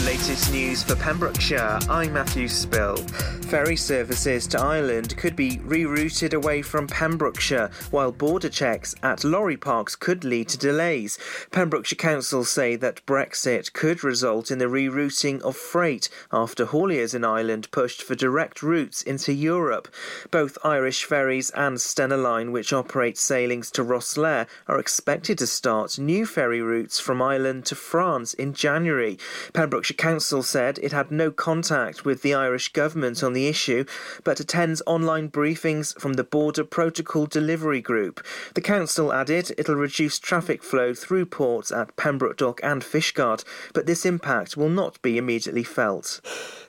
[0.00, 2.96] the latest news for Pembrokeshire, I'm Matthew Spill.
[3.50, 9.56] Ferry services to Ireland could be rerouted away from Pembrokeshire, while border checks at lorry
[9.56, 11.18] parks could lead to delays.
[11.50, 17.24] Pembrokeshire Council say that Brexit could result in the rerouting of freight after hauliers in
[17.24, 19.88] Ireland pushed for direct routes into Europe.
[20.30, 25.98] Both Irish Ferries and Stena Line, which operate sailings to Rosslare, are expected to start
[25.98, 29.18] new ferry routes from Ireland to France in January.
[29.52, 33.84] Pembrokeshire Council said it had no contact with the Irish government on the issue,
[34.24, 38.24] but attends online briefings from the Border Protocol Delivery Group.
[38.54, 43.86] The council added it'll reduce traffic flow through ports at Pembroke Dock and Fishguard, but
[43.86, 46.20] this impact will not be immediately felt.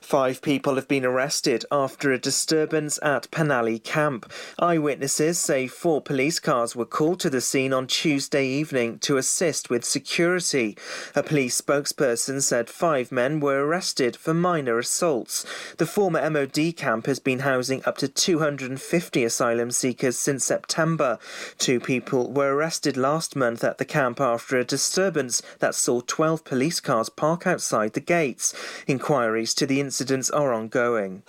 [0.02, 4.30] Five people have been arrested after a disturbance at Penally Camp.
[4.58, 9.70] Eyewitnesses say four police cars were called to the scene on Tuesday evening to assist
[9.70, 10.76] with security.
[11.14, 15.46] A police spokesperson said five men were arrested for minor assaults.
[15.78, 21.18] The former MOD camp has been housing up to 250 asylum seekers since September.
[21.58, 26.44] Two people were arrested last month at the camp after a disturbance that saw 12
[26.44, 28.52] police cars park outside the gates.
[28.86, 31.22] Inquiries to the incidents are ongoing.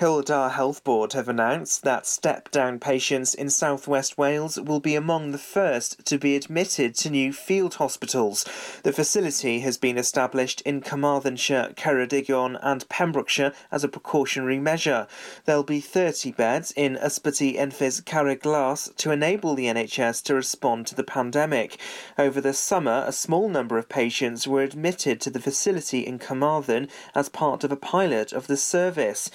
[0.00, 5.32] Dda Health Board have announced that step down patients in southwest Wales will be among
[5.32, 8.46] the first to be admitted to new field hospitals.
[8.82, 15.06] The facility has been established in Carmarthenshire, Ceredigion, and Pembrokeshire as a precautionary measure.
[15.44, 20.94] There'll be 30 beds in Ysbyty Enfys Carreg to enable the NHS to respond to
[20.94, 21.78] the pandemic.
[22.16, 26.88] Over the summer, a small number of patients were admitted to the facility in Carmarthen
[27.14, 29.30] as part of a pilot of the service.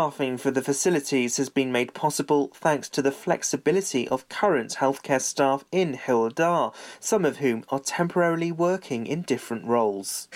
[0.00, 5.20] Staffing for the facilities has been made possible thanks to the flexibility of current healthcare
[5.20, 10.26] staff in Dda, some of whom are temporarily working in different roles.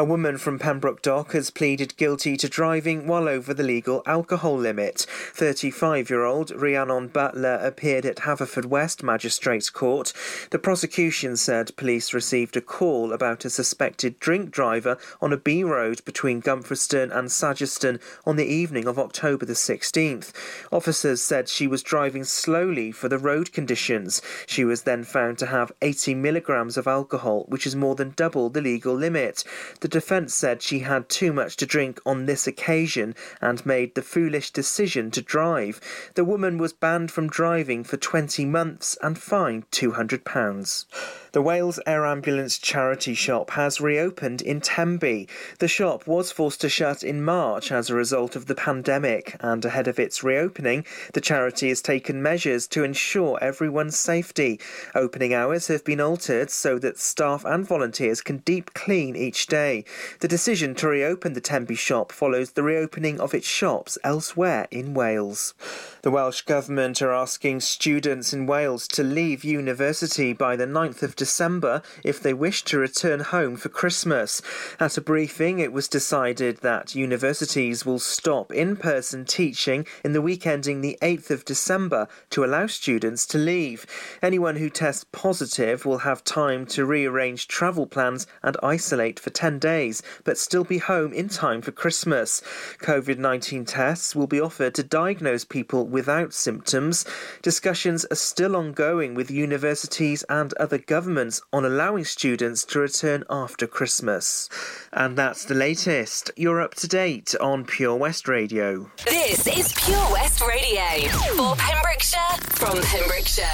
[0.00, 4.56] A woman from Pembroke Dock has pleaded guilty to driving while over the legal alcohol
[4.56, 5.04] limit.
[5.34, 10.14] 35 year old Rhiannon Butler appeared at Haverfordwest Magistrates Court.
[10.52, 15.62] The prosecution said police received a call about a suspected drink driver on a B
[15.62, 20.32] road between Gumfreston and Sageston on the evening of October the 16th.
[20.72, 24.22] Officers said she was driving slowly for the road conditions.
[24.46, 28.48] She was then found to have 80 milligrams of alcohol, which is more than double
[28.48, 29.44] the legal limit.
[29.80, 34.02] The defence said she had too much to drink on this occasion and made the
[34.02, 35.80] foolish decision to drive.
[36.14, 41.19] The woman was banned from driving for 20 months and fined £200.
[41.32, 45.28] The Wales Air Ambulance charity shop has reopened in Tenby.
[45.60, 49.64] The shop was forced to shut in March as a result of the pandemic, and
[49.64, 54.58] ahead of its reopening, the charity has taken measures to ensure everyone's safety.
[54.96, 59.84] Opening hours have been altered so that staff and volunteers can deep clean each day.
[60.18, 64.94] The decision to reopen the Tenby shop follows the reopening of its shops elsewhere in
[64.94, 65.54] Wales.
[66.02, 71.14] The Welsh Government are asking students in Wales to leave university by the 9th of
[71.20, 74.40] December if they wish to return home for Christmas.
[74.80, 80.22] At a briefing, it was decided that universities will stop in person teaching in the
[80.22, 83.84] week ending the 8th of December to allow students to leave.
[84.22, 89.58] Anyone who tests positive will have time to rearrange travel plans and isolate for 10
[89.58, 92.40] days, but still be home in time for Christmas.
[92.78, 97.04] COVID 19 tests will be offered to diagnose people without symptoms.
[97.42, 103.66] Discussions are still ongoing with universities and other governments on allowing students to return after
[103.66, 104.48] Christmas.
[104.92, 106.30] And that's the latest.
[106.36, 108.88] You're up to date on Pure West Radio.
[109.06, 113.44] This is Pure West Radio for Pembrokeshire from Pembrokeshire.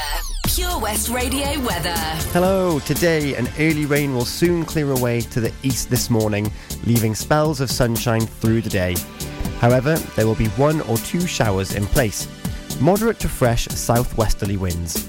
[0.48, 1.96] Pure West Radio weather.
[2.34, 6.52] Hello, today an early rain will soon clear away to the east this morning,
[6.84, 8.94] leaving spells of sunshine through the day.
[9.60, 12.28] However, there will be one or two showers in place.
[12.82, 15.08] Moderate to fresh southwesterly winds.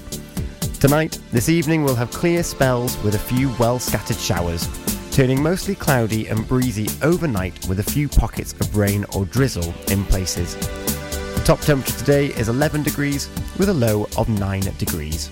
[0.80, 4.68] Tonight, this evening, we'll have clear spells with a few well scattered showers,
[5.10, 10.04] turning mostly cloudy and breezy overnight with a few pockets of rain or drizzle in
[10.04, 10.54] places.
[11.34, 13.28] The top temperature today is 11 degrees
[13.58, 15.30] with a low of 9 degrees.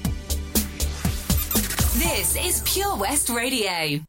[1.94, 4.00] This is Pure West Radio.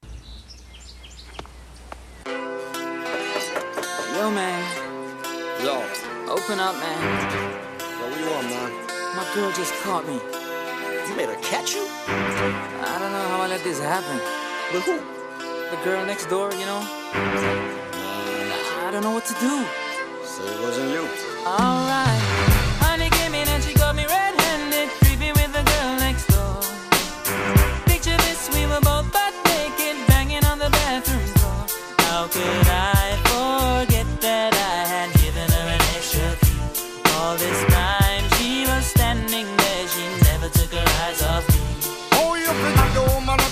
[4.15, 4.63] Yo, man.
[5.63, 5.85] Yo,
[6.33, 7.31] Open up, man.
[7.79, 8.71] yo, what you want, man?
[9.15, 10.19] My girl just caught me.
[11.07, 11.88] You made her catch you?
[12.07, 14.19] I don't know how I let this happen.
[14.74, 15.00] With who?
[15.71, 16.81] The girl next door, you know?
[18.83, 19.65] I don't know what to do.
[20.25, 21.07] So it wasn't you.
[21.45, 22.06] Alright.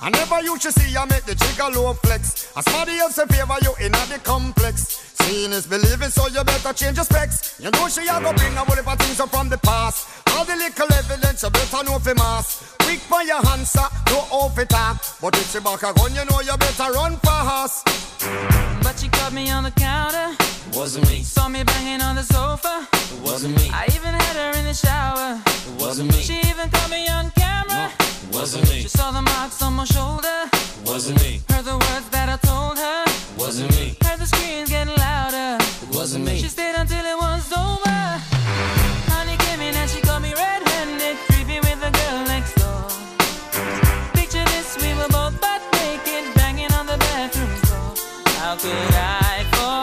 [0.00, 2.52] I never used to see her make the trigger low flex.
[2.56, 5.02] As somebody else in favor you in the complex.
[5.16, 7.58] Seeing is believing, so you better change your specs.
[7.58, 10.06] You know she a go bring a whole heap of things up from the past.
[10.32, 12.76] All the little evidence you better know for mass.
[12.80, 15.02] Quick for your answer, no off it talk.
[15.20, 17.84] But if she back a gun, you know you better run fast.
[18.82, 21.22] But she caught me on the counter, It wasn't me.
[21.22, 22.86] saw me banging on the sofa.
[22.92, 23.70] It wasn't me.
[23.72, 25.40] I even had her in the shower.
[25.44, 26.20] It wasn't me.
[26.20, 27.30] She even caught me on
[28.32, 28.80] wasn't me.
[28.82, 30.38] She saw the marks on my shoulder.
[30.84, 31.40] Wasn't me.
[31.50, 33.04] Heard the words that I told her.
[33.36, 33.96] Wasn't me.
[34.04, 35.58] Heard the screams getting louder.
[35.82, 36.38] It wasn't me.
[36.38, 37.98] She stayed until it was over.
[39.12, 41.16] Honey came in and she got me red-handed,
[41.66, 42.84] with the girl next door.
[44.14, 47.94] Picture this, we were both butt naked, banging on the bathroom floor.
[48.40, 49.75] How could I forget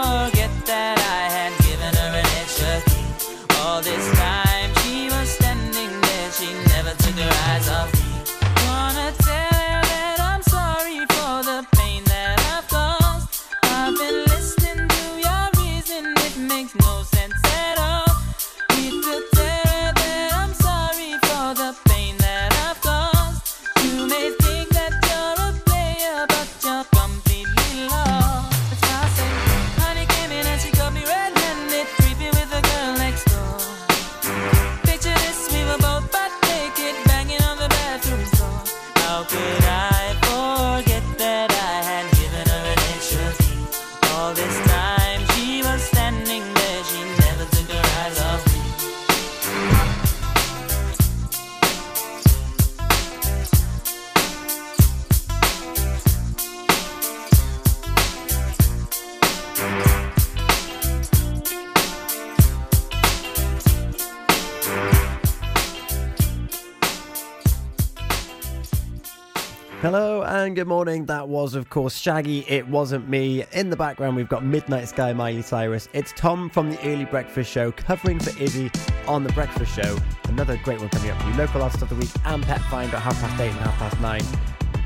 [70.64, 71.06] good morning.
[71.08, 72.46] That was, of course, Shaggy.
[72.48, 73.44] It wasn't me.
[73.52, 75.90] In the background, we've got Midnight Sky Miley Cyrus.
[75.92, 78.72] It's Tom from the Early Breakfast Show covering for Izzy
[79.06, 79.98] on the Breakfast Show.
[80.30, 81.36] Another great one coming up for you.
[81.36, 84.00] Local artist of the week and Pet Find at half past eight and half past
[84.00, 84.22] nine.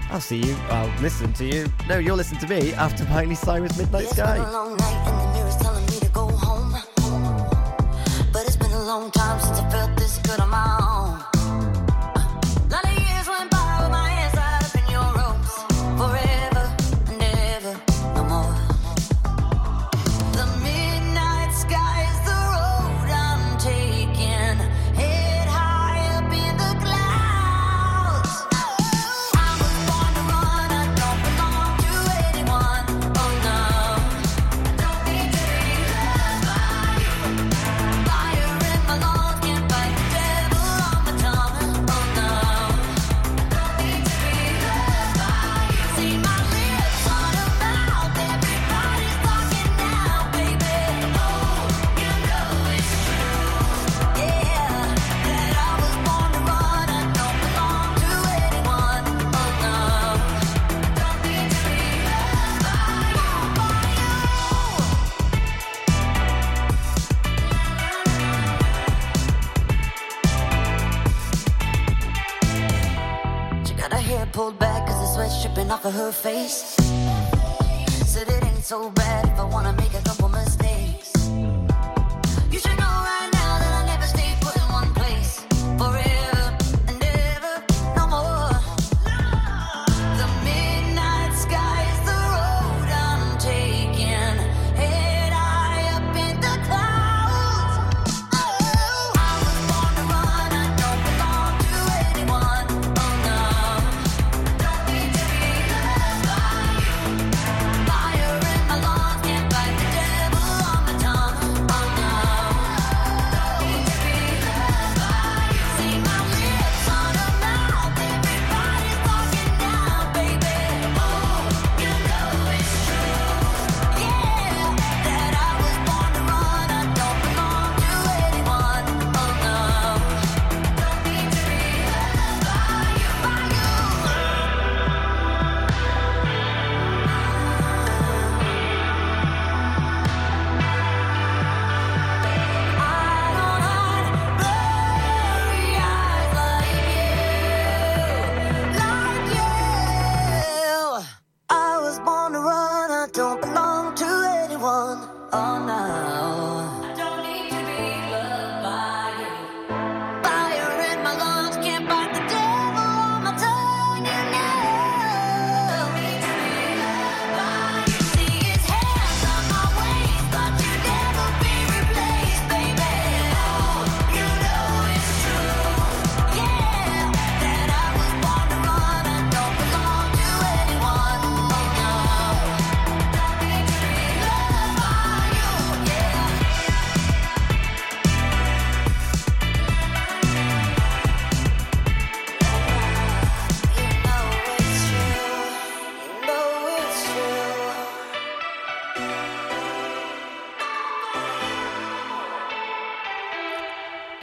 [0.09, 0.55] I'll see you.
[0.71, 1.67] I'll listen to you.
[1.87, 4.51] No, you'll listen to me after Miley Cyrus Midnight It's been a Sky.
[4.51, 6.71] long night and the mirror's telling me to go home.
[8.33, 10.86] But it's been a long time since I felt this good on my own.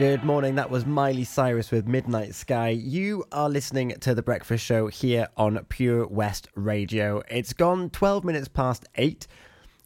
[0.04, 0.56] Good morning.
[0.56, 2.68] That was Miley Cyrus with Midnight Sky.
[2.68, 7.22] You are listening to The Breakfast Show here on Pure West Radio.
[7.30, 9.26] It's gone 12 minutes past 8.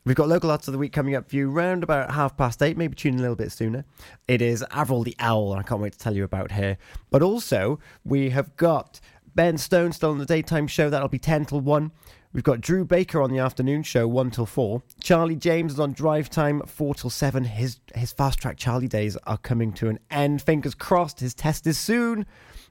[0.04, 2.60] We've got local arts of the week coming up for you round about half past
[2.60, 2.76] 8.
[2.76, 3.84] Maybe tune in a little bit sooner.
[4.26, 6.76] It is Avril the Owl, and I can't wait to tell you about her.
[7.10, 8.98] But also, we have got
[9.37, 10.90] Ben Stone still on the daytime show.
[10.90, 11.92] That'll be 10 till 1.
[12.32, 14.82] We've got Drew Baker on the afternoon show, 1 till 4.
[15.00, 17.44] Charlie James is on drive time, 4 till 7.
[17.44, 20.42] His, his fast track Charlie days are coming to an end.
[20.42, 22.26] Fingers crossed, his test is soon.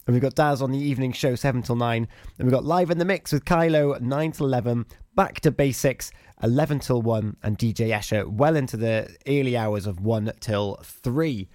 [0.05, 2.07] And we've got Daz on the evening show, 7 till 9.
[2.37, 4.85] Then we've got Live in the Mix with Kylo, 9 till 11.
[5.15, 6.11] Back to Basics,
[6.43, 7.37] 11 till 1.
[7.41, 11.49] And DJ Escher well into the early hours of 1 till 3.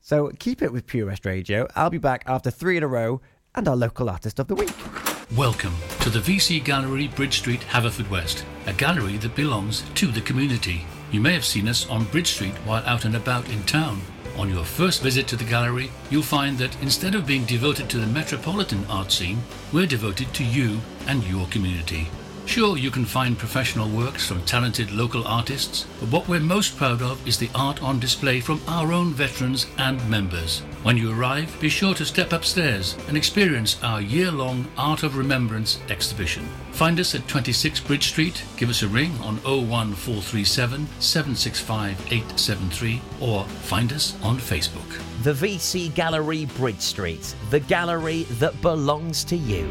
[0.00, 1.66] So keep it with Pure West Radio.
[1.74, 3.20] I'll be back after three in a row
[3.56, 5.07] and our local artist of the week.
[5.36, 10.86] Welcome to the VC Gallery, Bridge Street, Haverfordwest, a gallery that belongs to the community.
[11.12, 14.00] You may have seen us on Bridge Street while out and about in town.
[14.38, 17.98] On your first visit to the gallery, you'll find that instead of being devoted to
[17.98, 22.08] the metropolitan art scene, we're devoted to you and your community.
[22.46, 27.02] Sure, you can find professional works from talented local artists, but what we're most proud
[27.02, 30.62] of is the art on display from our own veterans and members.
[30.84, 35.16] When you arrive, be sure to step upstairs and experience our year long Art of
[35.16, 36.48] Remembrance exhibition.
[36.70, 43.42] Find us at 26 Bridge Street, give us a ring on 01437 765 873, or
[43.44, 45.02] find us on Facebook.
[45.24, 49.66] The VC Gallery, Bridge Street, the gallery that belongs to you.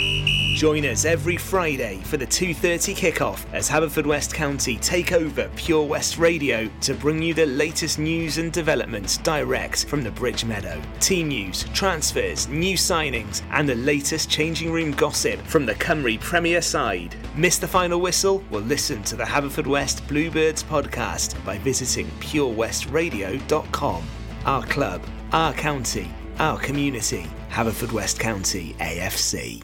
[0.58, 6.18] Join us every Friday for the 2:30 kickoff as Haverfordwest County take over Pure West
[6.18, 10.82] Radio to bring you the latest news and developments direct from the Bridge Meadow.
[11.08, 16.62] Team news, transfers, new signings, and the latest changing room gossip from the Cymru Premier
[16.62, 17.16] side.
[17.34, 18.44] Miss the final whistle?
[18.52, 24.04] Well, listen to the Haverfordwest Bluebirds podcast by visiting purewestradio.com.
[24.44, 27.26] Our club, our county, our community.
[27.52, 29.64] Haverfordwest County AFC.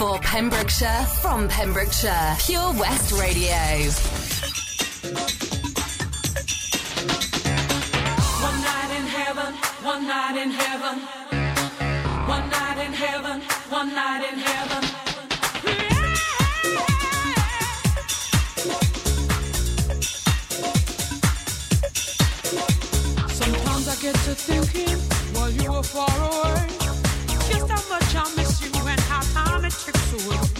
[0.00, 3.52] For Pembrokeshire, from Pembrokeshire, Pure West Radio.
[8.40, 9.52] One night in heaven,
[9.84, 11.00] one night in heaven.
[12.26, 14.82] One night in heaven, one night in heaven.
[23.28, 24.96] Sometimes I get to thinking
[25.34, 26.79] while you were far away,
[30.10, 30.59] time it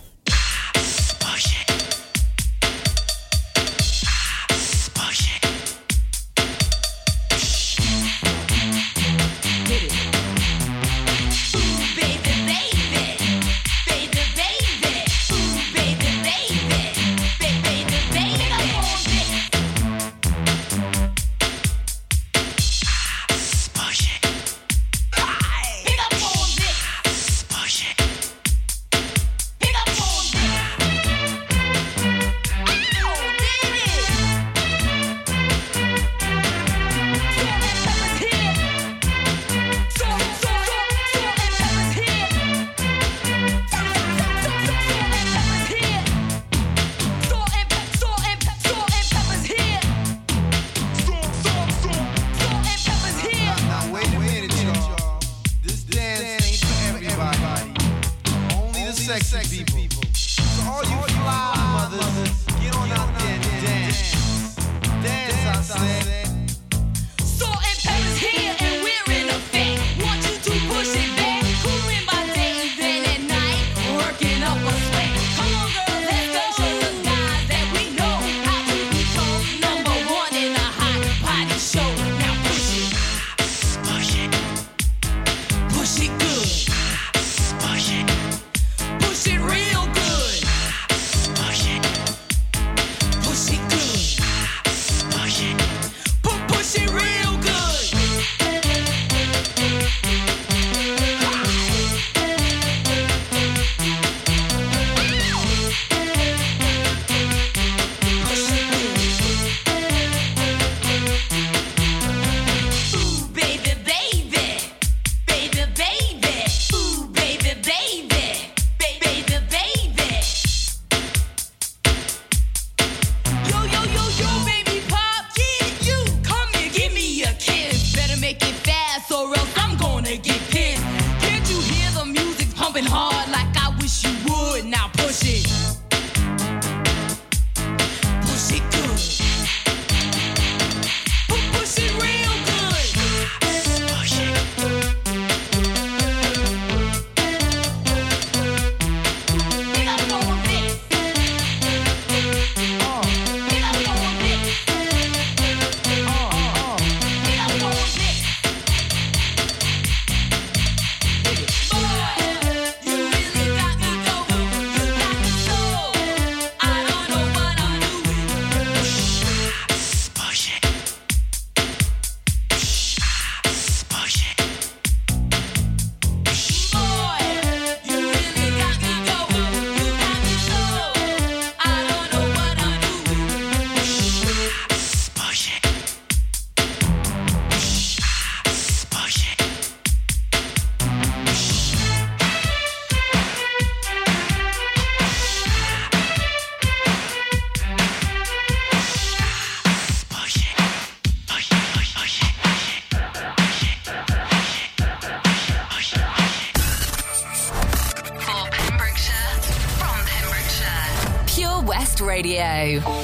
[212.61, 213.00] show.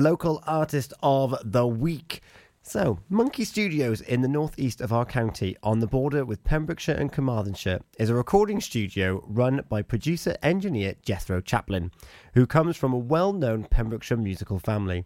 [0.00, 2.20] Local artist of the week.
[2.62, 7.12] So, Monkey Studios in the northeast of our county, on the border with Pembrokeshire and
[7.12, 11.92] Carmarthenshire, is a recording studio run by producer engineer Jethro Chaplin,
[12.34, 15.04] who comes from a well known Pembrokeshire musical family.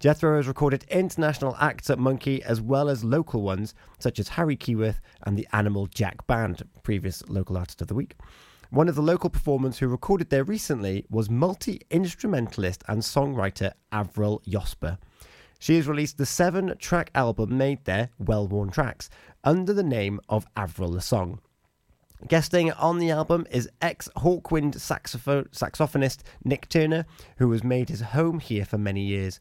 [0.00, 4.56] Jethro has recorded international acts at Monkey as well as local ones such as Harry
[4.56, 8.16] Keyworth and the Animal Jack Band, previous local artist of the week.
[8.70, 14.42] One of the local performers who recorded there recently was multi instrumentalist and songwriter Avril
[14.44, 14.98] Yosper.
[15.60, 19.08] She has released the seven track album made there, Well Worn Tracks,
[19.44, 21.40] under the name of Avril the Song.
[22.26, 28.00] Guesting on the album is ex Hawkwind saxopho- saxophonist Nik Turner, who has made his
[28.00, 29.38] home here for many years.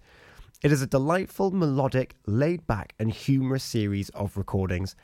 [0.61, 4.95] It is a delightful, melodic, laid back, and humorous series of recordings.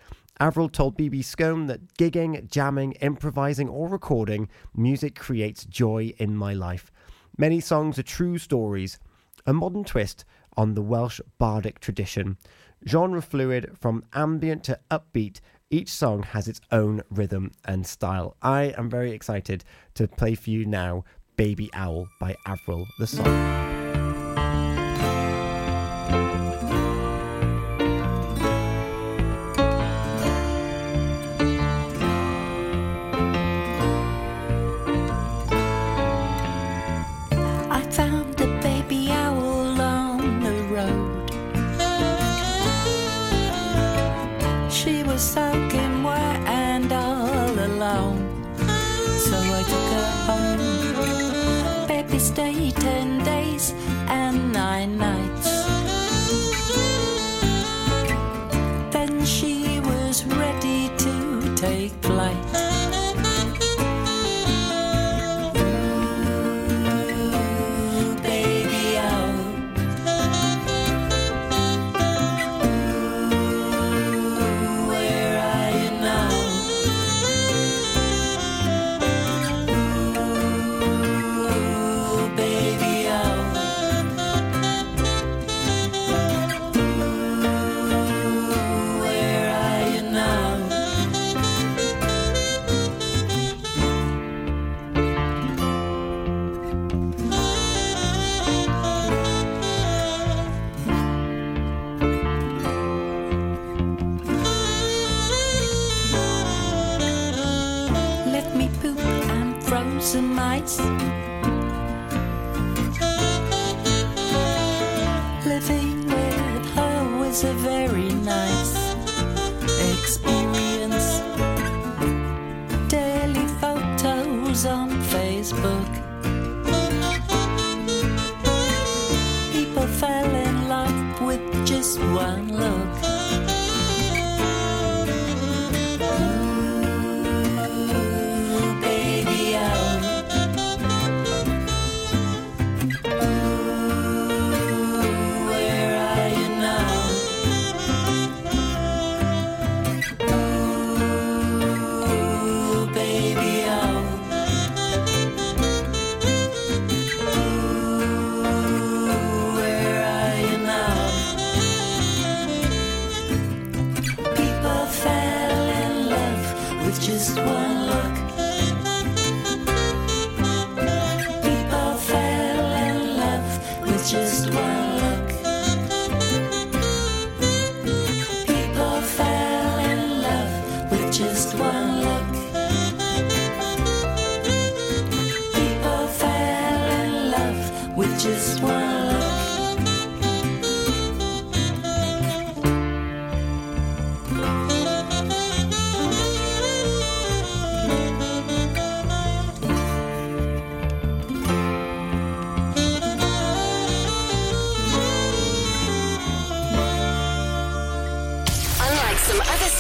[0.41, 6.51] Avril told BB Scone that gigging, jamming, improvising, or recording music creates joy in my
[6.51, 6.91] life.
[7.38, 8.97] Many songs are true stories,
[9.45, 10.25] a modern twist
[10.58, 12.38] on the Welsh bardic tradition.
[12.88, 18.36] Genre fluid from ambient to upbeat, each song has its own rhythm and style.
[18.41, 21.04] I am very excited to play for you now
[21.38, 23.81] Baby Owl by Avril the song.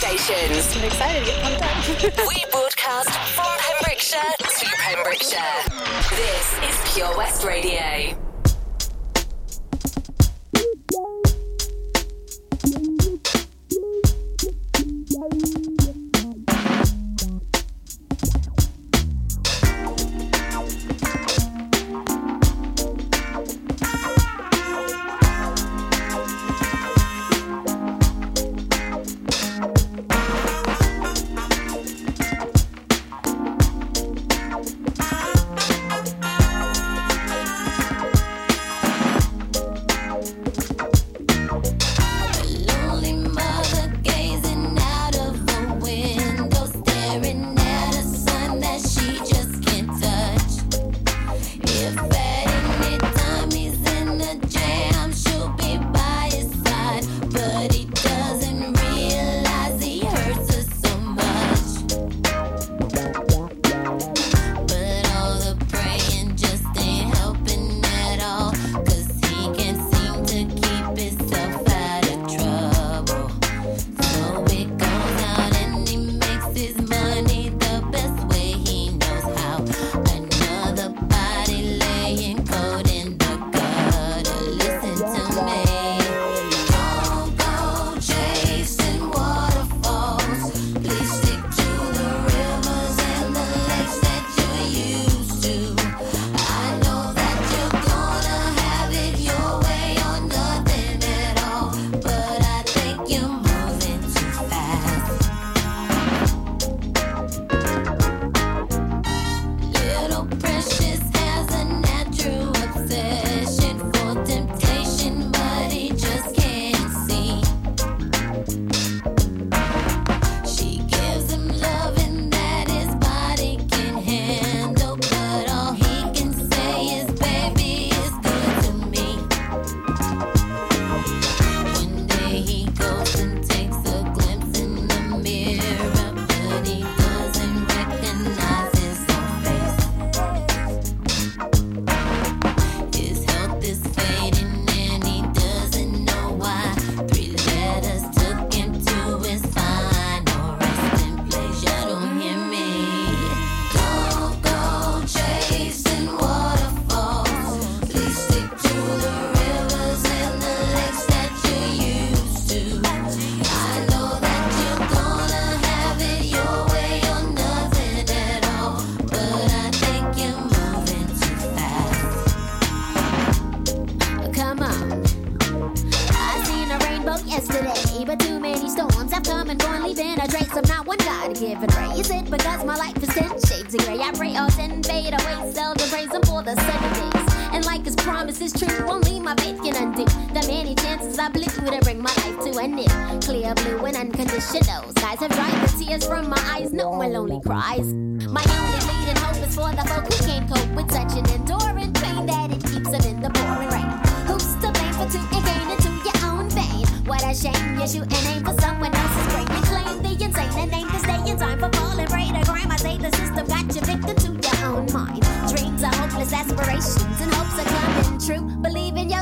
[0.01, 2.27] Stations, I'm excited to get pumped up.
[2.27, 5.61] we broadcast from Pembrokeshire to Pembrokeshire.
[6.09, 8.30] This is Pure West Radio.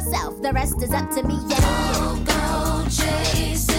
[0.09, 1.35] Yourself, the rest is up to me.
[2.25, 3.78] Go chasing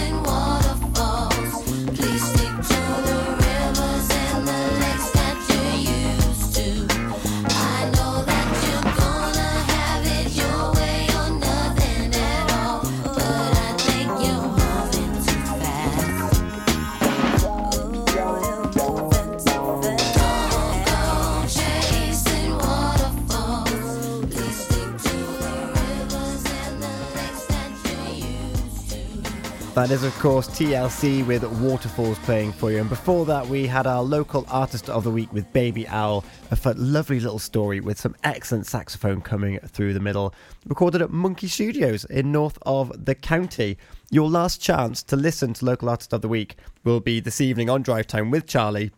[29.81, 32.77] That is, of course, TLC with Waterfalls playing for you.
[32.77, 36.55] And before that, we had our local artist of the week with Baby Owl, a
[36.55, 40.35] fun, lovely little story with some excellent saxophone coming through the middle.
[40.67, 43.79] Recorded at Monkey Studios in north of the county.
[44.11, 47.67] Your last chance to listen to local artist of the week will be this evening
[47.67, 48.91] on Drive Time with Charlie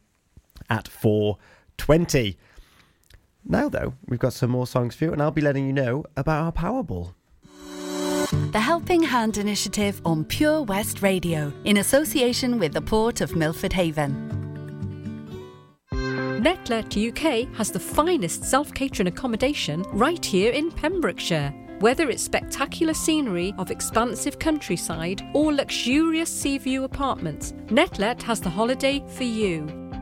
[0.70, 2.36] at 4:20.
[3.46, 6.04] Now, though, we've got some more songs for you, and I'll be letting you know
[6.18, 7.14] about our Powerball.
[8.32, 13.74] The Helping Hand Initiative on Pure West Radio in association with the Port of Milford
[13.74, 14.30] Haven.
[15.92, 21.54] Netlet UK has the finest self catering accommodation right here in Pembrokeshire.
[21.80, 28.50] Whether it's spectacular scenery of expansive countryside or luxurious sea view apartments, Netlet has the
[28.50, 29.83] holiday for you.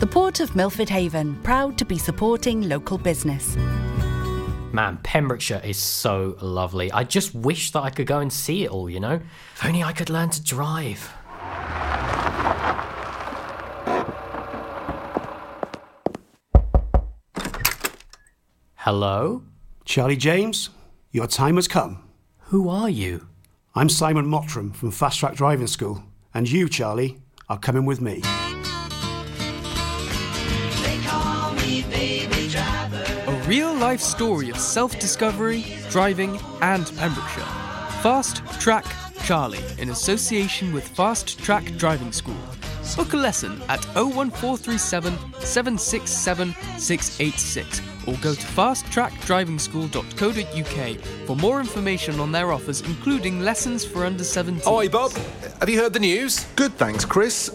[0.00, 3.54] The Port of Milford Haven, proud to be supporting local business.
[4.72, 6.90] Man, Pembrokeshire is so lovely.
[6.90, 9.20] I just wish that I could go and see it all, you know?
[9.56, 11.12] If only I could learn to drive.
[18.76, 19.42] Hello?
[19.84, 20.70] Charlie James,
[21.10, 22.08] your time has come.
[22.44, 23.26] Who are you?
[23.74, 27.18] I'm Simon Mottram from Fast Track Driving School, and you, Charlie,
[27.50, 28.22] are coming with me.
[32.00, 37.44] A real life story of self discovery, driving, and Pembrokeshire.
[38.02, 38.86] Fast Track
[39.24, 42.38] Charlie in association with Fast Track Driving School.
[42.96, 50.96] Book a lesson at 01437 767 686 or go to fasttrackdrivingschool.co.uk
[51.26, 54.62] for more information on their offers, including lessons for under 17.
[54.64, 55.12] Hi, Bob.
[55.60, 56.46] Have you heard the news?
[56.56, 57.54] Good, thanks, Chris.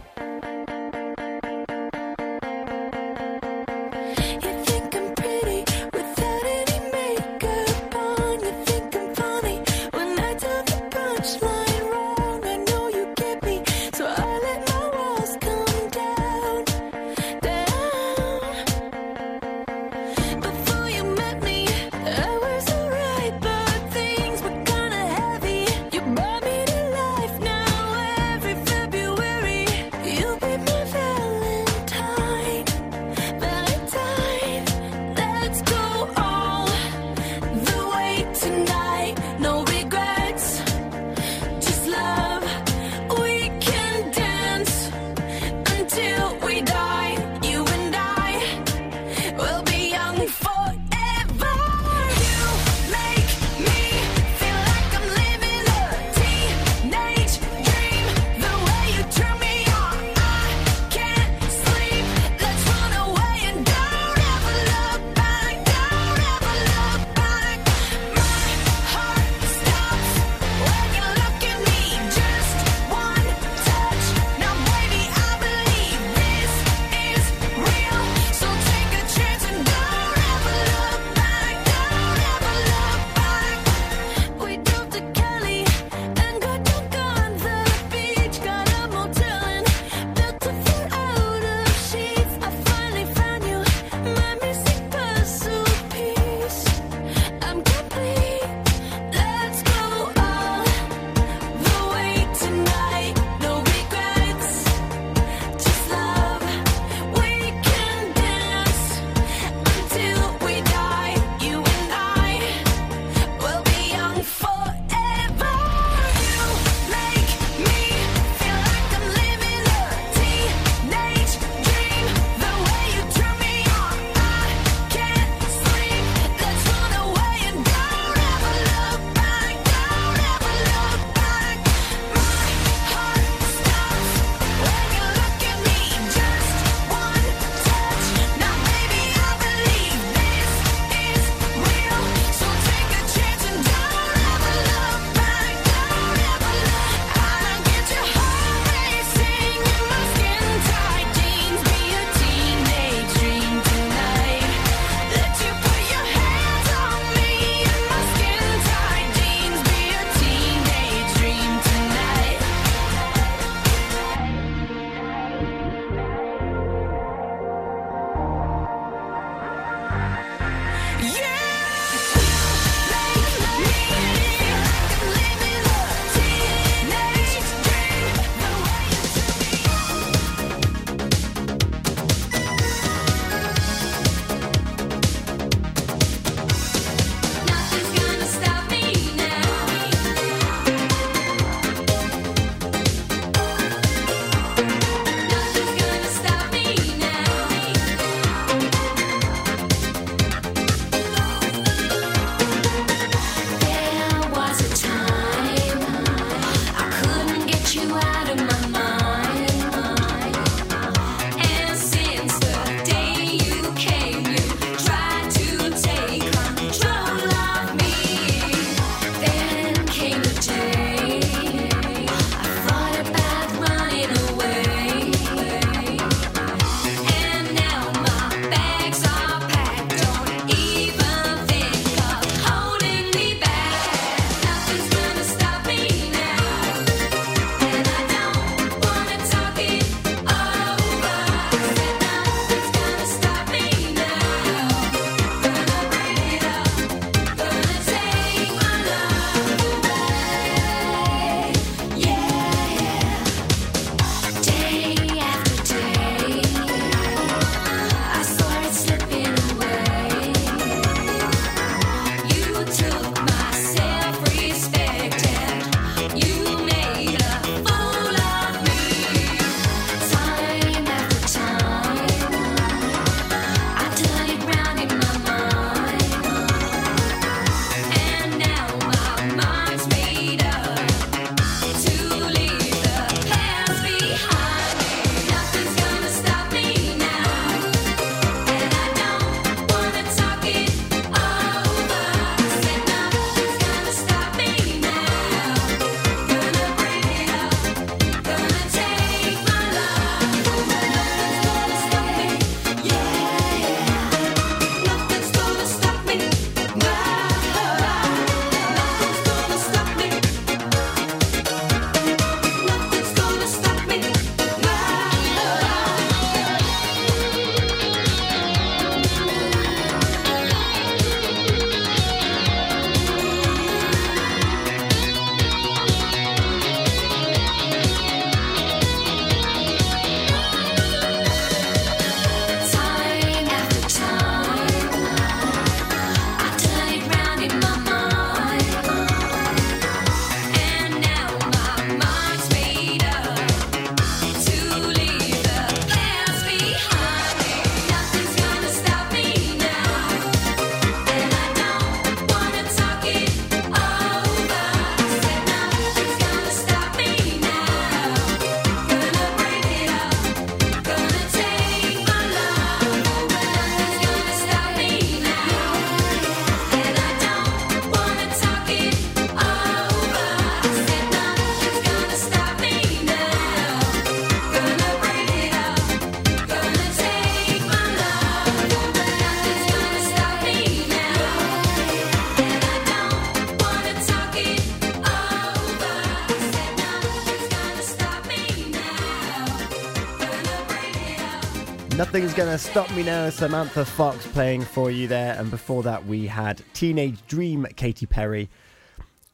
[392.11, 395.33] Nothing's Gonna Stop Me Now, Samantha Fox playing for you there.
[395.39, 398.49] And before that, we had Teenage Dream, Katy Perry.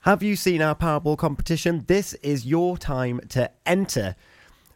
[0.01, 1.86] Have you seen our Powerball competition?
[1.88, 4.15] This is your time to enter.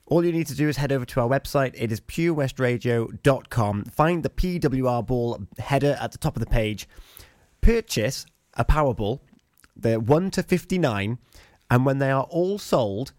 [0.08, 1.76] All you need to do is head over to our website.
[1.76, 3.84] It is purewestradio.com.
[3.84, 6.89] Find the PWR ball header at the top of the page.
[7.62, 8.26] Purchase
[8.56, 9.20] a Powerball.
[9.76, 11.20] They're 1 to 59.
[11.70, 13.12] And when they are all sold,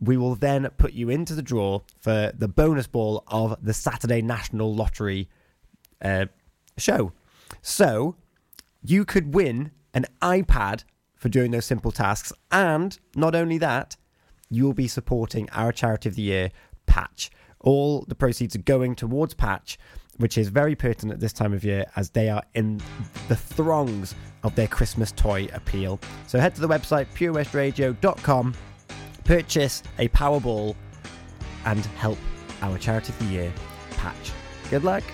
[0.00, 4.22] we will then put you into the draw for the bonus ball of the Saturday
[4.22, 5.28] National Lottery
[6.02, 6.26] uh,
[6.76, 7.12] show.
[7.62, 8.16] So
[8.82, 10.84] you could win an iPad
[11.16, 12.32] for doing those simple tasks.
[12.52, 13.96] And not only that,
[14.48, 16.50] you'll be supporting our charity of the year,
[16.86, 17.30] Patch.
[17.60, 19.78] All the proceeds are going towards Patch,
[20.18, 22.80] which is very pertinent at this time of year as they are in
[23.26, 25.98] the throngs of their Christmas toy appeal.
[26.28, 28.54] So head to the website purewestradio.com
[29.28, 30.74] purchase a Powerball
[31.66, 32.16] and help
[32.62, 33.52] our Charity of the Year
[33.98, 34.32] patch.
[34.70, 35.04] Good luck.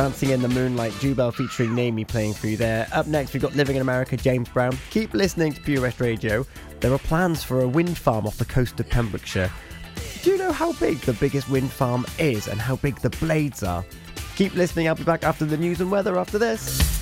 [0.00, 2.88] Dancing in the Moonlight, Jubel featuring NEIMY playing through there.
[2.90, 4.74] Up next, we've got Living in America, James Brown.
[4.88, 6.46] Keep listening to Pure West Radio.
[6.80, 9.50] There are plans for a wind farm off the coast of Pembrokeshire.
[10.22, 13.62] Do you know how big the biggest wind farm is and how big the blades
[13.62, 13.84] are?
[14.36, 17.00] Keep listening, I'll be back after the news and weather after this.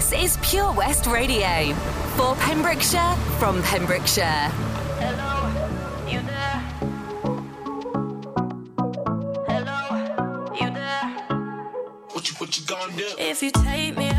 [0.00, 1.74] This is Pure West Radio.
[2.16, 4.48] For Pembrokeshire, from Pembrokeshire.
[4.96, 5.46] Hello,
[6.08, 6.58] you there?
[9.46, 11.06] Hello, you there?
[12.12, 13.08] What you, what you gonna do?
[13.18, 14.09] If you take me